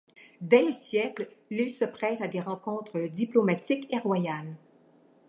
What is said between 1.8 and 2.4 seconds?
prête à